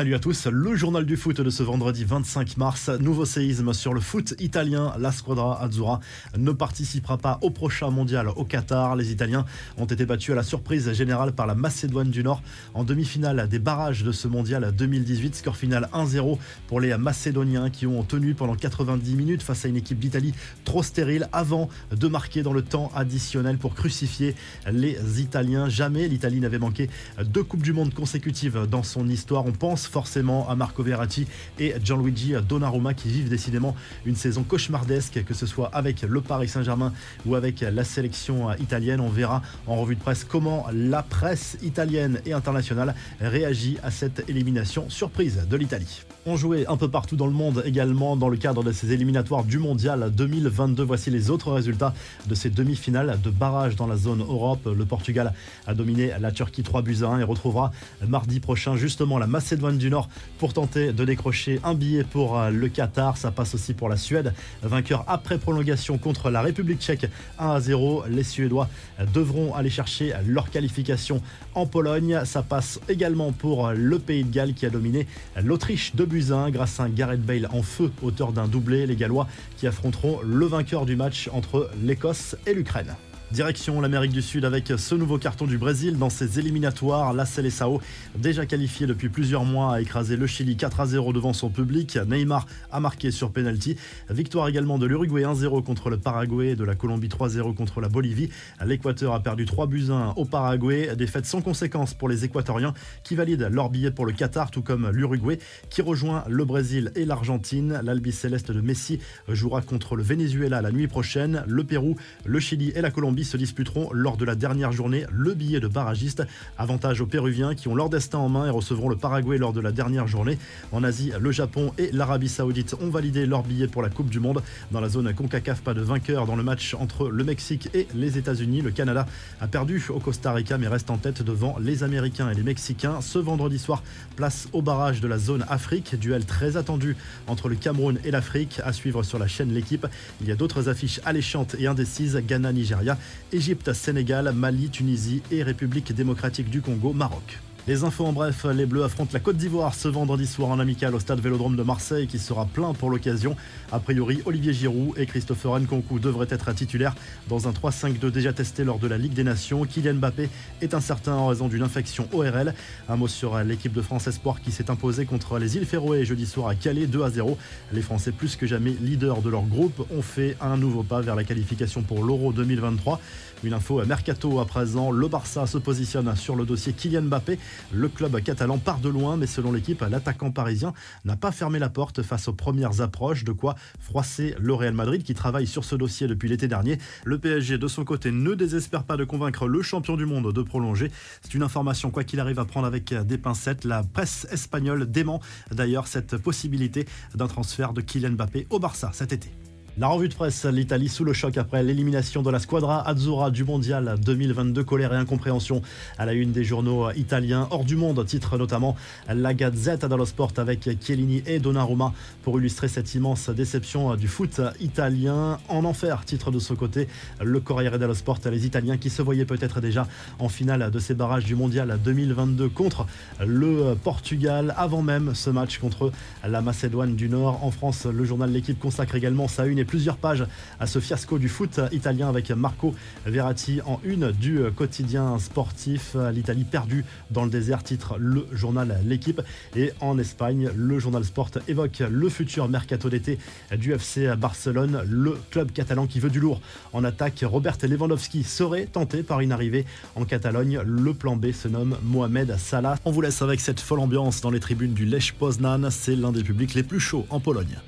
Salut 0.00 0.14
à 0.14 0.18
tous, 0.18 0.46
le 0.46 0.74
journal 0.76 1.04
du 1.04 1.18
foot 1.18 1.42
de 1.42 1.50
ce 1.50 1.62
vendredi 1.62 2.06
25 2.06 2.56
mars. 2.56 2.88
Nouveau 3.00 3.26
séisme 3.26 3.74
sur 3.74 3.92
le 3.92 4.00
foot 4.00 4.32
italien. 4.38 4.94
La 4.98 5.12
Squadra 5.12 5.62
Azzurra 5.62 6.00
ne 6.38 6.52
participera 6.52 7.18
pas 7.18 7.38
au 7.42 7.50
prochain 7.50 7.90
mondial 7.90 8.30
au 8.34 8.46
Qatar. 8.46 8.96
Les 8.96 9.12
Italiens 9.12 9.44
ont 9.76 9.84
été 9.84 10.06
battus 10.06 10.30
à 10.30 10.36
la 10.36 10.42
surprise 10.42 10.90
générale 10.94 11.32
par 11.32 11.46
la 11.46 11.54
Macédoine 11.54 12.08
du 12.08 12.22
Nord 12.22 12.40
en 12.72 12.82
demi-finale 12.82 13.46
des 13.46 13.58
barrages 13.58 14.02
de 14.02 14.10
ce 14.10 14.26
mondial 14.26 14.72
2018. 14.74 15.34
Score 15.34 15.54
final 15.54 15.90
1-0 15.92 16.38
pour 16.66 16.80
les 16.80 16.96
Macédoniens 16.96 17.68
qui 17.68 17.86
ont 17.86 18.02
tenu 18.02 18.32
pendant 18.32 18.54
90 18.54 19.14
minutes 19.16 19.42
face 19.42 19.66
à 19.66 19.68
une 19.68 19.76
équipe 19.76 19.98
d'Italie 19.98 20.32
trop 20.64 20.82
stérile 20.82 21.28
avant 21.30 21.68
de 21.94 22.08
marquer 22.08 22.42
dans 22.42 22.54
le 22.54 22.62
temps 22.62 22.90
additionnel 22.94 23.58
pour 23.58 23.74
crucifier 23.74 24.34
les 24.72 25.20
Italiens. 25.20 25.68
Jamais 25.68 26.08
l'Italie 26.08 26.40
n'avait 26.40 26.58
manqué 26.58 26.88
deux 27.22 27.42
Coupes 27.42 27.60
du 27.60 27.74
Monde 27.74 27.92
consécutives 27.92 28.66
dans 28.66 28.82
son 28.82 29.06
histoire. 29.06 29.44
On 29.44 29.52
pense 29.52 29.89
forcément 29.90 30.48
à 30.48 30.54
Marco 30.54 30.82
Verratti 30.82 31.26
et 31.58 31.74
Gianluigi 31.82 32.34
Donnarumma 32.48 32.94
qui 32.94 33.08
vivent 33.08 33.28
décidément 33.28 33.74
une 34.06 34.16
saison 34.16 34.42
cauchemardesque, 34.42 35.24
que 35.24 35.34
ce 35.34 35.46
soit 35.46 35.68
avec 35.74 36.02
le 36.02 36.20
Paris 36.20 36.48
Saint-Germain 36.48 36.92
ou 37.26 37.34
avec 37.34 37.60
la 37.60 37.84
sélection 37.84 38.52
italienne. 38.54 39.00
On 39.00 39.08
verra 39.08 39.42
en 39.66 39.76
revue 39.76 39.96
de 39.96 40.00
presse 40.00 40.24
comment 40.24 40.66
la 40.72 41.02
presse 41.02 41.58
italienne 41.62 42.20
et 42.24 42.32
internationale 42.32 42.94
réagit 43.20 43.78
à 43.82 43.90
cette 43.90 44.28
élimination 44.28 44.88
surprise 44.88 45.46
de 45.48 45.56
l'Italie. 45.56 46.02
On 46.26 46.36
jouait 46.36 46.66
un 46.66 46.76
peu 46.76 46.88
partout 46.88 47.16
dans 47.16 47.26
le 47.26 47.32
monde 47.32 47.62
également 47.64 48.14
dans 48.14 48.28
le 48.28 48.36
cadre 48.36 48.62
de 48.62 48.72
ces 48.72 48.92
éliminatoires 48.92 49.42
du 49.42 49.58
Mondial 49.58 50.12
2022. 50.14 50.82
Voici 50.82 51.10
les 51.10 51.30
autres 51.30 51.50
résultats 51.50 51.94
de 52.28 52.34
ces 52.34 52.50
demi-finales 52.50 53.18
de 53.22 53.30
barrage 53.30 53.74
dans 53.74 53.86
la 53.86 53.96
zone 53.96 54.20
Europe. 54.20 54.66
Le 54.66 54.84
Portugal 54.84 55.32
a 55.66 55.74
dominé 55.74 56.12
la 56.20 56.30
Turquie 56.30 56.62
3 56.62 56.82
buts 56.82 56.98
à 57.02 57.06
1 57.06 57.20
et 57.20 57.24
retrouvera 57.24 57.72
mardi 58.06 58.38
prochain 58.38 58.76
justement 58.76 59.18
la 59.18 59.26
Macédoine 59.26 59.78
du 59.80 59.90
Nord 59.90 60.08
pour 60.38 60.52
tenter 60.52 60.92
de 60.92 61.04
décrocher 61.04 61.58
un 61.64 61.74
billet 61.74 62.04
pour 62.04 62.38
euh, 62.38 62.50
le 62.50 62.68
Qatar. 62.68 63.16
Ça 63.16 63.32
passe 63.32 63.54
aussi 63.54 63.74
pour 63.74 63.88
la 63.88 63.96
Suède, 63.96 64.32
vainqueur 64.62 65.04
après 65.08 65.38
prolongation 65.38 65.98
contre 65.98 66.30
la 66.30 66.42
République 66.42 66.80
tchèque 66.80 67.06
1 67.40 67.50
à 67.50 67.60
0. 67.60 68.04
Les 68.08 68.22
Suédois 68.22 68.68
devront 69.12 69.54
aller 69.54 69.70
chercher 69.70 70.12
leur 70.26 70.50
qualification 70.50 71.22
en 71.54 71.66
Pologne. 71.66 72.20
Ça 72.24 72.42
passe 72.42 72.78
également 72.88 73.32
pour 73.32 73.70
le 73.70 73.98
Pays 73.98 74.24
de 74.24 74.32
Galles 74.32 74.54
qui 74.54 74.66
a 74.66 74.70
dominé 74.70 75.06
l'Autriche 75.42 75.96
2 75.96 76.04
buts 76.06 76.26
1 76.30 76.50
grâce 76.50 76.78
à 76.78 76.84
un 76.84 76.88
Gareth 76.88 77.22
Bale 77.22 77.48
en 77.52 77.62
feu, 77.62 77.90
auteur 78.02 78.32
d'un 78.32 78.46
doublé. 78.46 78.86
Les 78.86 78.96
Gallois 78.96 79.26
qui 79.56 79.66
affronteront 79.66 80.20
le 80.22 80.46
vainqueur 80.46 80.86
du 80.86 80.94
match 80.94 81.28
entre 81.32 81.70
l'Écosse 81.82 82.36
et 82.46 82.54
l'Ukraine. 82.54 82.94
Direction 83.32 83.80
l'Amérique 83.80 84.10
du 84.10 84.22
Sud 84.22 84.44
avec 84.44 84.72
ce 84.76 84.94
nouveau 84.96 85.16
carton 85.16 85.46
du 85.46 85.56
Brésil 85.56 85.96
dans 85.96 86.10
ses 86.10 86.40
éliminatoires. 86.40 87.12
La 87.12 87.24
Seleção, 87.24 87.80
déjà 88.18 88.44
qualifié 88.44 88.88
depuis 88.88 89.08
plusieurs 89.08 89.44
mois, 89.44 89.76
a 89.76 89.80
écrasé 89.80 90.16
le 90.16 90.26
Chili 90.26 90.56
4 90.56 90.80
à 90.80 90.86
0 90.86 91.12
devant 91.12 91.32
son 91.32 91.48
public. 91.48 91.96
Neymar 92.08 92.46
a 92.72 92.80
marqué 92.80 93.12
sur 93.12 93.30
penalty. 93.30 93.76
Victoire 94.08 94.48
également 94.48 94.78
de 94.78 94.86
l'Uruguay 94.86 95.22
1-0 95.22 95.62
contre 95.62 95.90
le 95.90 95.98
Paraguay, 95.98 96.56
de 96.56 96.64
la 96.64 96.74
Colombie 96.74 97.06
3-0 97.06 97.54
contre 97.54 97.80
la 97.80 97.88
Bolivie. 97.88 98.30
L'Équateur 98.66 99.14
a 99.14 99.20
perdu 99.20 99.44
3 99.44 99.68
buts 99.68 99.90
1 99.90 100.14
au 100.16 100.24
Paraguay. 100.24 100.96
Défaite 100.96 101.26
sans 101.26 101.40
conséquence 101.40 101.94
pour 101.94 102.08
les 102.08 102.24
Équatoriens 102.24 102.74
qui 103.04 103.14
valident 103.14 103.48
leur 103.52 103.70
billet 103.70 103.92
pour 103.92 104.06
le 104.06 104.12
Qatar, 104.12 104.50
tout 104.50 104.62
comme 104.62 104.90
l'Uruguay 104.90 105.38
qui 105.68 105.82
rejoint 105.82 106.24
le 106.28 106.44
Brésil 106.44 106.90
et 106.96 107.04
l'Argentine. 107.04 107.80
L'Albi 107.84 108.10
Céleste 108.10 108.50
de 108.50 108.60
Messi 108.60 108.98
jouera 109.28 109.62
contre 109.62 109.94
le 109.94 110.02
Venezuela 110.02 110.60
la 110.60 110.72
nuit 110.72 110.88
prochaine. 110.88 111.44
Le 111.46 111.62
Pérou, 111.62 111.94
le 112.24 112.40
Chili 112.40 112.72
et 112.74 112.80
la 112.80 112.90
Colombie 112.90 113.19
se 113.24 113.36
disputeront 113.36 113.90
lors 113.92 114.16
de 114.16 114.24
la 114.24 114.34
dernière 114.34 114.72
journée 114.72 115.04
le 115.12 115.34
billet 115.34 115.60
de 115.60 115.68
barragiste. 115.68 116.22
Avantage 116.58 117.00
aux 117.00 117.06
Péruviens 117.06 117.54
qui 117.54 117.68
ont 117.68 117.74
leur 117.74 117.88
destin 117.88 118.18
en 118.18 118.28
main 118.28 118.46
et 118.46 118.50
recevront 118.50 118.88
le 118.88 118.96
Paraguay 118.96 119.38
lors 119.38 119.52
de 119.52 119.60
la 119.60 119.72
dernière 119.72 120.06
journée. 120.06 120.38
En 120.72 120.84
Asie, 120.84 121.12
le 121.18 121.32
Japon 121.32 121.72
et 121.78 121.90
l'Arabie 121.92 122.28
Saoudite 122.28 122.74
ont 122.80 122.90
validé 122.90 123.26
leur 123.26 123.42
billet 123.42 123.66
pour 123.66 123.82
la 123.82 123.88
Coupe 123.88 124.10
du 124.10 124.20
Monde. 124.20 124.42
Dans 124.70 124.80
la 124.80 124.88
zone 124.88 125.12
CONCACAF, 125.12 125.60
pas 125.62 125.74
de 125.74 125.80
vainqueur 125.80 126.26
dans 126.26 126.36
le 126.36 126.42
match 126.42 126.74
entre 126.74 127.08
le 127.08 127.24
Mexique 127.24 127.68
et 127.74 127.86
les 127.94 128.18
États-Unis. 128.18 128.62
Le 128.62 128.70
Canada 128.70 129.06
a 129.40 129.48
perdu 129.48 129.84
au 129.90 130.00
Costa 130.00 130.32
Rica 130.32 130.58
mais 130.58 130.68
reste 130.68 130.90
en 130.90 130.96
tête 130.96 131.22
devant 131.22 131.56
les 131.58 131.82
Américains 131.82 132.30
et 132.30 132.34
les 132.34 132.42
Mexicains. 132.42 133.00
Ce 133.00 133.18
vendredi 133.18 133.58
soir, 133.58 133.82
place 134.16 134.48
au 134.52 134.62
barrage 134.62 135.00
de 135.00 135.08
la 135.08 135.18
zone 135.18 135.44
Afrique. 135.48 135.98
Duel 135.98 136.24
très 136.24 136.56
attendu 136.56 136.96
entre 137.26 137.48
le 137.48 137.56
Cameroun 137.56 137.98
et 138.04 138.10
l'Afrique. 138.10 138.60
À 138.64 138.72
suivre 138.72 139.02
sur 139.02 139.18
la 139.18 139.26
chaîne 139.26 139.52
L'équipe. 139.52 139.86
Il 140.20 140.28
y 140.28 140.32
a 140.32 140.36
d'autres 140.36 140.68
affiches 140.68 141.00
alléchantes 141.04 141.56
et 141.58 141.66
indécises. 141.66 142.16
Ghana-Nigeria 142.26 142.98
Égypte, 143.32 143.72
Sénégal, 143.72 144.32
Mali, 144.32 144.70
Tunisie 144.70 145.22
et 145.30 145.42
République 145.42 145.92
démocratique 145.94 146.50
du 146.50 146.60
Congo, 146.60 146.92
Maroc. 146.92 147.40
Les 147.68 147.84
infos 147.84 148.06
en 148.06 148.12
bref, 148.12 148.46
les 148.46 148.64
Bleus 148.64 148.84
affrontent 148.84 149.10
la 149.12 149.20
Côte 149.20 149.36
d'Ivoire 149.36 149.74
ce 149.74 149.86
vendredi 149.86 150.26
soir 150.26 150.48
en 150.48 150.58
amical 150.58 150.94
au 150.94 150.98
stade 150.98 151.20
Vélodrome 151.20 151.56
de 151.56 151.62
Marseille 151.62 152.06
qui 152.06 152.18
sera 152.18 152.46
plein 152.46 152.72
pour 152.72 152.88
l'occasion. 152.88 153.36
A 153.70 153.78
priori, 153.78 154.22
Olivier 154.24 154.54
Giroud 154.54 154.94
et 154.96 155.04
Christopher 155.04 155.60
Nkunku 155.60 155.98
devraient 155.98 156.26
être 156.30 156.52
titulaires 156.54 156.94
dans 157.28 157.48
un 157.48 157.52
3-5-2 157.52 158.10
déjà 158.10 158.32
testé 158.32 158.64
lors 158.64 158.78
de 158.78 158.88
la 158.88 158.96
Ligue 158.96 159.12
des 159.12 159.24
Nations. 159.24 159.66
Kylian 159.66 159.94
Mbappé 159.94 160.30
est 160.62 160.72
incertain 160.72 161.12
en 161.12 161.26
raison 161.26 161.48
d'une 161.48 161.62
infection 161.62 162.08
ORL. 162.12 162.54
Un 162.88 162.96
mot 162.96 163.08
sur 163.08 163.38
l'équipe 163.44 163.74
de 163.74 163.82
France 163.82 164.06
Espoir 164.06 164.40
qui 164.40 164.52
s'est 164.52 164.70
imposée 164.70 165.04
contre 165.04 165.38
les 165.38 165.58
îles 165.58 165.66
Féroé 165.66 166.06
jeudi 166.06 166.24
soir 166.24 166.48
à 166.48 166.54
Calais 166.54 166.86
2 166.86 167.02
à 167.02 167.10
0. 167.10 167.36
Les 167.74 167.82
Français 167.82 168.10
plus 168.10 168.36
que 168.36 168.46
jamais 168.46 168.74
leaders 168.80 169.20
de 169.20 169.28
leur 169.28 169.42
groupe 169.42 169.86
ont 169.94 170.02
fait 170.02 170.34
un 170.40 170.56
nouveau 170.56 170.82
pas 170.82 171.02
vers 171.02 171.14
la 171.14 171.24
qualification 171.24 171.82
pour 171.82 172.04
l'Euro 172.04 172.32
2023. 172.32 173.00
Une 173.44 173.54
info 173.54 173.80
à 173.80 173.84
Mercato 173.84 174.40
à 174.40 174.46
présent, 174.46 174.90
le 174.90 175.08
Barça 175.08 175.46
se 175.46 175.56
positionne 175.56 176.14
sur 176.16 176.36
le 176.36 176.44
dossier 176.44 176.72
Kylian 176.72 177.02
Mbappé. 177.02 177.38
Le 177.72 177.88
club 177.88 178.20
catalan 178.22 178.58
part 178.58 178.80
de 178.80 178.88
loin, 178.88 179.16
mais 179.16 179.26
selon 179.26 179.52
l'équipe, 179.52 179.82
l'attaquant 179.88 180.30
parisien 180.30 180.72
n'a 181.04 181.16
pas 181.16 181.32
fermé 181.32 181.58
la 181.58 181.68
porte 181.68 182.02
face 182.02 182.28
aux 182.28 182.32
premières 182.32 182.80
approches, 182.80 183.24
de 183.24 183.32
quoi 183.32 183.54
froisser 183.80 184.34
le 184.38 184.54
Real 184.54 184.74
Madrid 184.74 185.02
qui 185.02 185.14
travaille 185.14 185.46
sur 185.46 185.64
ce 185.64 185.74
dossier 185.76 186.06
depuis 186.06 186.28
l'été 186.28 186.48
dernier. 186.48 186.78
Le 187.04 187.18
PSG, 187.18 187.58
de 187.58 187.68
son 187.68 187.84
côté, 187.84 188.10
ne 188.10 188.34
désespère 188.34 188.84
pas 188.84 188.96
de 188.96 189.04
convaincre 189.04 189.46
le 189.46 189.62
champion 189.62 189.96
du 189.96 190.06
monde 190.06 190.32
de 190.32 190.42
prolonger. 190.42 190.90
C'est 191.22 191.34
une 191.34 191.42
information, 191.42 191.90
quoi 191.90 192.04
qu'il 192.04 192.20
arrive, 192.20 192.38
à 192.38 192.44
prendre 192.44 192.66
avec 192.66 192.94
des 192.94 193.18
pincettes. 193.18 193.64
La 193.64 193.82
presse 193.82 194.26
espagnole 194.30 194.90
dément 194.90 195.20
d'ailleurs 195.50 195.86
cette 195.86 196.16
possibilité 196.16 196.86
d'un 197.14 197.28
transfert 197.28 197.72
de 197.72 197.80
Kylian 197.80 198.10
Mbappé 198.10 198.46
au 198.50 198.58
Barça 198.58 198.90
cet 198.92 199.12
été. 199.12 199.39
La 199.78 199.86
revue 199.86 200.08
de 200.08 200.14
presse, 200.14 200.44
l'Italie 200.46 200.88
sous 200.88 201.04
le 201.04 201.12
choc 201.12 201.38
après 201.38 201.62
l'élimination 201.62 202.22
de 202.22 202.30
la 202.30 202.40
squadra 202.40 202.86
Azzurra 202.86 203.30
du 203.30 203.44
mondial 203.44 203.94
2022. 204.04 204.64
Colère 204.64 204.92
et 204.92 204.96
incompréhension 204.96 205.62
à 205.96 206.04
la 206.06 206.12
une 206.12 206.32
des 206.32 206.42
journaux 206.42 206.90
italiens. 206.90 207.46
Hors 207.50 207.64
du 207.64 207.76
monde, 207.76 208.04
titre 208.04 208.36
notamment 208.36 208.74
la 209.08 209.32
Gazzetta 209.32 209.88
dello 209.88 210.04
Sport 210.04 210.32
avec 210.38 210.68
Chiellini 210.80 211.22
et 211.24 211.38
Donnarumma 211.38 211.94
pour 212.22 212.38
illustrer 212.38 212.66
cette 212.66 212.92
immense 212.94 213.30
déception 213.30 213.94
du 213.94 214.08
foot 214.08 214.40
italien. 214.60 215.38
En 215.48 215.64
enfer, 215.64 216.04
titre 216.04 216.32
de 216.32 216.40
ce 216.40 216.52
côté, 216.52 216.88
le 217.22 217.38
Corriere 217.38 217.78
dello 217.78 217.94
Sport, 217.94 218.18
les 218.30 218.46
Italiens 218.46 218.76
qui 218.76 218.90
se 218.90 219.02
voyaient 219.02 219.24
peut-être 219.24 219.60
déjà 219.60 219.86
en 220.18 220.28
finale 220.28 220.70
de 220.72 220.78
ces 220.80 220.94
barrages 220.94 221.24
du 221.24 221.36
mondial 221.36 221.78
2022 221.82 222.48
contre 222.48 222.86
le 223.24 223.76
Portugal 223.82 224.52
avant 224.56 224.82
même 224.82 225.14
ce 225.14 225.30
match 225.30 225.58
contre 225.58 225.92
la 226.26 226.42
Macédoine 226.42 226.96
du 226.96 227.08
Nord. 227.08 227.44
En 227.44 227.52
France, 227.52 227.86
le 227.86 228.04
journal 228.04 228.32
L'équipe 228.32 228.58
consacre 228.58 228.96
également 228.96 229.28
sa 229.28 229.46
une 229.46 229.59
plusieurs 229.64 229.96
pages 229.96 230.24
à 230.58 230.66
ce 230.66 230.78
fiasco 230.78 231.18
du 231.18 231.28
foot 231.28 231.60
italien 231.72 232.08
avec 232.08 232.30
Marco 232.30 232.74
Verratti 233.06 233.60
en 233.66 233.80
une 233.84 234.12
du 234.12 234.40
quotidien 234.54 235.18
sportif. 235.18 235.96
L'Italie 236.12 236.44
perdue 236.44 236.84
dans 237.10 237.24
le 237.24 237.30
désert, 237.30 237.62
titre 237.62 237.96
le 237.98 238.26
journal 238.32 238.80
L'équipe. 238.84 239.20
Et 239.56 239.72
en 239.80 239.98
Espagne, 239.98 240.50
le 240.54 240.78
journal 240.78 241.04
Sport 241.04 241.30
évoque 241.48 241.82
le 241.90 242.08
futur 242.08 242.48
mercato 242.48 242.88
d'été 242.88 243.18
du 243.56 243.72
FC 243.72 244.14
Barcelone, 244.16 244.82
le 244.88 245.16
club 245.30 245.52
catalan 245.52 245.86
qui 245.86 246.00
veut 246.00 246.10
du 246.10 246.20
lourd. 246.20 246.40
En 246.72 246.84
attaque, 246.84 247.24
Robert 247.26 247.56
Lewandowski 247.62 248.24
serait 248.24 248.66
tenté 248.66 249.02
par 249.02 249.20
une 249.20 249.32
arrivée 249.32 249.64
en 249.96 250.04
Catalogne. 250.04 250.60
Le 250.64 250.94
plan 250.94 251.16
B 251.16 251.32
se 251.32 251.48
nomme 251.48 251.76
Mohamed 251.82 252.36
Salah. 252.38 252.76
On 252.84 252.90
vous 252.90 253.00
laisse 253.00 253.22
avec 253.22 253.40
cette 253.40 253.60
folle 253.60 253.80
ambiance 253.80 254.20
dans 254.20 254.30
les 254.30 254.40
tribunes 254.40 254.74
du 254.74 254.84
Lech 254.84 255.12
Poznan. 255.12 255.70
C'est 255.70 255.96
l'un 255.96 256.12
des 256.12 256.22
publics 256.22 256.54
les 256.54 256.62
plus 256.62 256.80
chauds 256.80 257.06
en 257.10 257.20
Pologne. 257.20 257.58